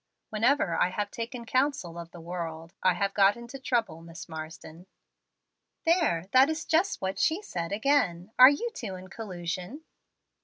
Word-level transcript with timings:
"Whenever 0.31 0.75
I 0.77 0.89
have 0.89 1.11
taken 1.11 1.45
counsel 1.45 1.99
of 1.99 2.09
the 2.09 2.19
world, 2.19 2.73
I 2.81 2.93
have 2.95 3.13
got 3.13 3.37
into 3.37 3.59
trouble, 3.59 4.01
Miss 4.01 4.27
Marsden." 4.27 4.87
"There, 5.85 6.25
that 6.31 6.49
is 6.49 6.65
just 6.65 7.01
what 7.01 7.19
she 7.19 7.43
said 7.43 7.71
again. 7.71 8.31
Are 8.39 8.49
you 8.49 8.71
two 8.73 8.95
in 8.95 9.09
collusion." 9.09 9.83